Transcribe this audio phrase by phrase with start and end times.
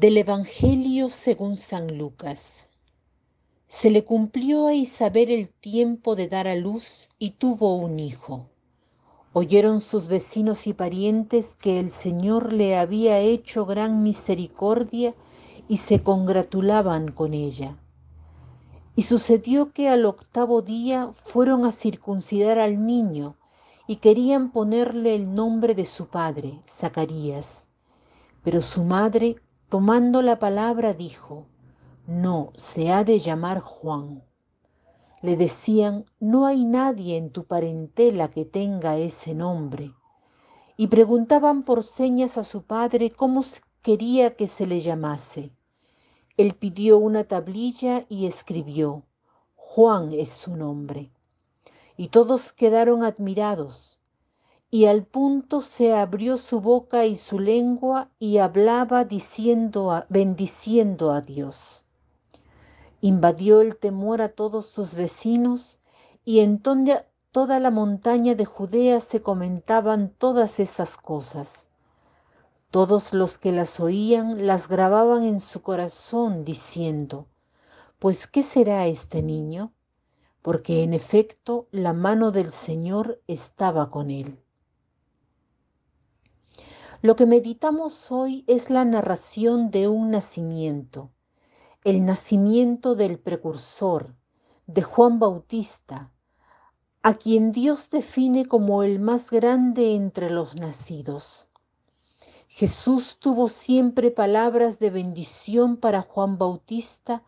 [0.00, 2.70] Del Evangelio según San Lucas.
[3.66, 8.46] Se le cumplió a Isabel el tiempo de dar a luz y tuvo un hijo.
[9.32, 15.16] Oyeron sus vecinos y parientes que el Señor le había hecho gran misericordia
[15.66, 17.76] y se congratulaban con ella.
[18.94, 23.34] Y sucedió que al octavo día fueron a circuncidar al niño
[23.88, 27.66] y querían ponerle el nombre de su padre, Zacarías.
[28.44, 31.46] Pero su madre, tomando la palabra, dijo,
[32.06, 34.24] no, se ha de llamar Juan.
[35.20, 39.92] Le decían, no hay nadie en tu parentela que tenga ese nombre.
[40.76, 43.42] Y preguntaban por señas a su padre cómo
[43.82, 45.52] quería que se le llamase.
[46.36, 49.02] Él pidió una tablilla y escribió,
[49.56, 51.10] Juan es su nombre.
[51.96, 54.00] Y todos quedaron admirados.
[54.70, 61.20] Y al punto se abrió su boca y su lengua y hablaba diciendo, bendiciendo a
[61.20, 61.84] Dios
[63.00, 65.80] invadió el temor a todos sus vecinos
[66.24, 71.68] y en toda la montaña de Judea se comentaban todas esas cosas.
[72.70, 77.26] Todos los que las oían las grababan en su corazón diciendo,
[77.98, 79.72] pues ¿qué será este niño?
[80.42, 84.42] Porque en efecto la mano del Señor estaba con él.
[87.02, 91.10] Lo que meditamos hoy es la narración de un nacimiento
[91.84, 94.14] el nacimiento del precursor,
[94.66, 96.12] de Juan Bautista,
[97.02, 101.48] a quien Dios define como el más grande entre los nacidos.
[102.48, 107.22] Jesús tuvo siempre palabras de bendición para Juan Bautista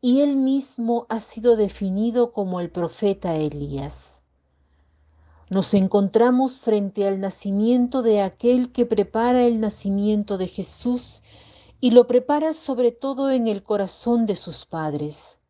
[0.00, 4.19] y él mismo ha sido definido como el profeta Elías.
[5.50, 11.24] Nos encontramos frente al nacimiento de aquel que prepara el nacimiento de Jesús
[11.80, 15.40] y lo prepara sobre todo en el corazón de sus padres.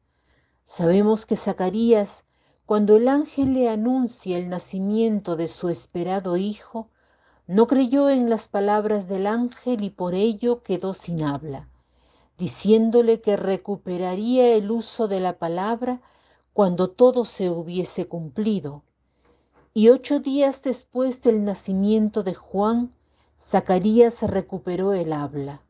[0.64, 2.24] Sabemos que Zacarías,
[2.64, 6.88] cuando el ángel le anuncia el nacimiento de su esperado hijo,
[7.46, 11.68] no creyó en las palabras del ángel y por ello quedó sin habla,
[12.38, 16.00] diciéndole que recuperaría el uso de la palabra
[16.54, 18.82] cuando todo se hubiese cumplido.
[19.72, 22.90] Y ocho días después del nacimiento de Juan,
[23.38, 25.62] Zacarías recuperó el habla.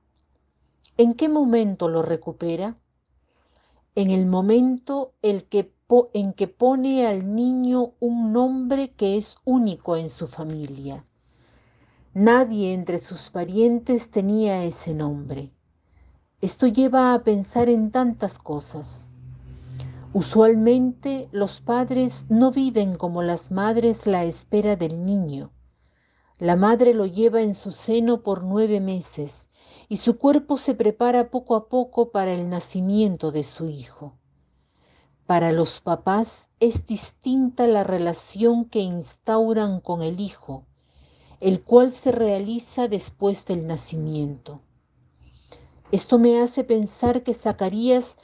[0.96, 2.78] ¿En qué momento lo recupera?
[3.94, 5.74] En el momento el que
[6.14, 11.04] en que pone al niño un nombre que es único en su familia.
[12.14, 15.52] Nadie entre sus parientes tenía ese nombre.
[16.40, 19.09] Esto lleva a pensar en tantas cosas.
[20.12, 25.53] Usualmente los padres no viven como las madres la espera del niño.
[26.41, 29.50] La madre lo lleva en su seno por nueve meses
[29.88, 34.19] y su cuerpo se prepara poco a poco para el nacimiento de su hijo.
[35.26, 40.66] Para los papás es distinta la relación que instauran con el hijo,
[41.38, 44.60] el cual se realiza después del nacimiento.
[45.92, 48.16] Esto me hace pensar que Zacarías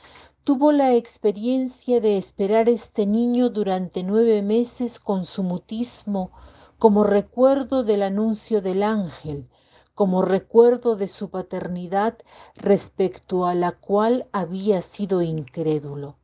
[0.47, 6.31] tuvo la experiencia de esperar este niño durante nueve meses con su mutismo
[6.79, 9.51] como recuerdo del anuncio del ángel,
[9.93, 12.17] como recuerdo de su paternidad
[12.55, 16.17] respecto a la cual había sido incrédulo.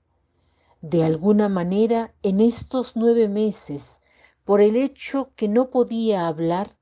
[0.81, 4.03] De alguna manera, en estos nueve meses,
[4.45, 6.77] por el hecho que no podía hablar,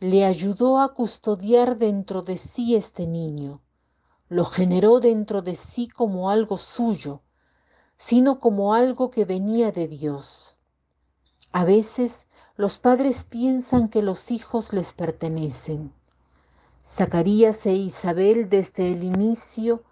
[0.00, 3.62] le ayudó a custodiar dentro de sí este niño,
[4.28, 7.20] lo generó dentro de sí como algo suyo,
[7.96, 10.58] sino como algo que venía de Dios.
[11.52, 12.26] A veces
[12.56, 15.92] los padres piensan que los hijos les pertenecen.
[16.84, 19.82] Zacarías e Isabel desde el inicio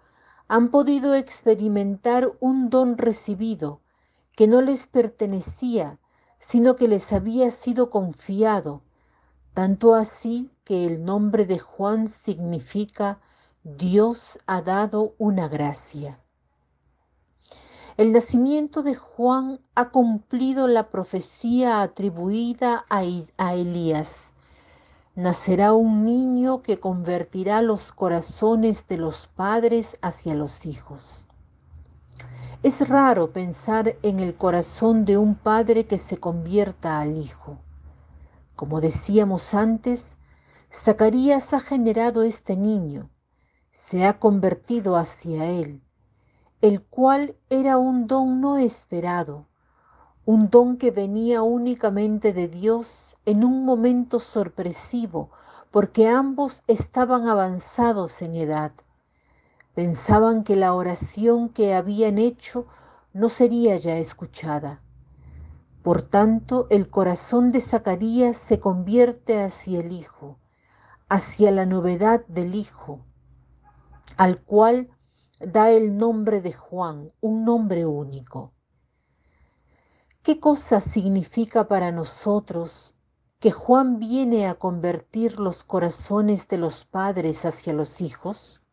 [0.47, 3.81] han podido experimentar un don recibido
[4.35, 5.97] que no les pertenecía,
[6.39, 8.81] sino que les había sido confiado,
[9.53, 13.19] tanto así que el nombre de Juan significa
[13.67, 16.19] Dios ha dado una gracia.
[17.97, 23.03] El nacimiento de Juan ha cumplido la profecía atribuida a,
[23.55, 24.35] Elías
[25.15, 31.27] nacerá un niño que convertirá los corazones de los padres hacia los hijos.
[32.61, 37.57] Es raro pensar en el corazón de un padre que se convierta al hijo.
[38.55, 40.17] Como decíamos antes,
[40.71, 43.09] Zacarías ha generado este niño,
[43.75, 45.81] se ha convertido hacia él,
[46.61, 49.47] el cual era un don no esperado,
[50.23, 55.29] un don que venía únicamente de Dios en un momento sorpresivo,
[55.71, 58.71] porque ambos estaban avanzados en edad.
[59.73, 62.67] Pensaban que la oración que habían hecho
[63.11, 64.81] no sería ya escuchada.
[65.83, 70.37] Por tanto, el corazón de Zacarías se convierte hacia el Hijo,
[71.09, 73.01] hacia la novedad del Hijo,
[74.17, 74.89] al cual
[75.39, 78.53] da el nombre de Juan, un nombre único.
[80.23, 82.95] ¿Qué cosa significa para nosotros
[83.39, 88.63] que Juan viene a convertir los corazones de los padres hacia los hijos?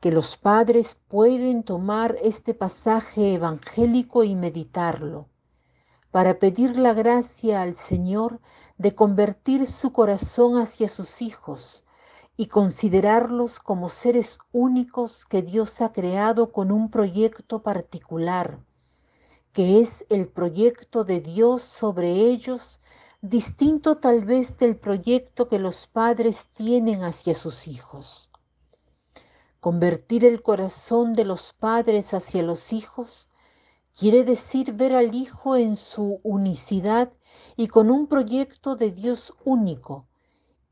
[0.00, 5.28] Que los padres pueden tomar este pasaje evangélico y meditarlo
[6.10, 8.40] para pedir la gracia al Señor
[8.76, 11.84] de convertir su corazón hacia sus hijos
[12.36, 18.58] y considerarlos como seres únicos que Dios ha creado con un proyecto particular,
[19.52, 22.80] que es el proyecto de Dios sobre ellos,
[23.20, 28.30] distinto tal vez del proyecto que los padres tienen hacia sus hijos.
[29.60, 33.28] Convertir el corazón de los padres hacia los hijos
[33.94, 37.12] Quiere decir ver al Hijo en su unicidad
[37.56, 40.08] y con un proyecto de Dios único.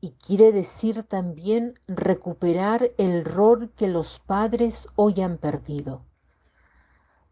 [0.01, 6.03] Y quiere decir también recuperar el rol que los padres hoy han perdido.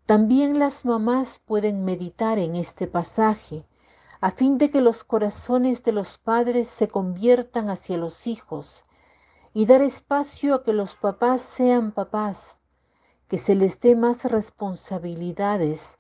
[0.05, 3.65] También las mamás pueden meditar en este pasaje
[4.21, 8.83] a fin de que los corazones de los padres se conviertan hacia los hijos
[9.53, 12.59] y dar espacio a que los papás sean papás
[13.27, 15.97] que se les dé más responsabilidades,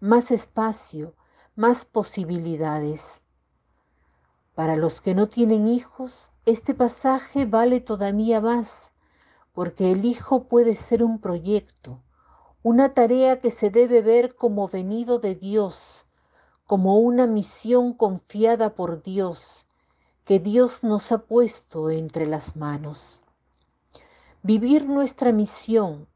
[0.00, 1.14] más espacio,
[1.54, 3.22] más posibilidades.
[4.60, 8.92] Para los que no tienen hijos, este pasaje vale todavía más,
[9.54, 12.02] porque el hijo puede ser un proyecto,
[12.62, 16.08] una tarea que se debe ver como venido de Dios,
[16.66, 19.66] como una misión confiada por Dios,
[20.26, 23.22] que Dios nos ha puesto entre las manos.
[24.42, 26.06] Vivir nuestra misión,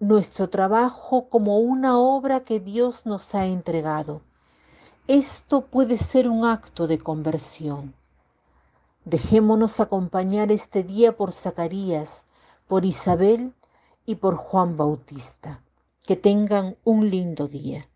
[0.00, 4.22] nuestro trabajo como una obra que Dios nos ha entregado.
[5.08, 7.92] Esto puede ser un acto de conversión.
[9.04, 12.24] Dejémonos acompañar este día por Zacarías,
[12.68, 13.52] por Isabel
[14.06, 15.60] y por Juan Bautista.
[16.06, 17.88] Que tengan un lindo día.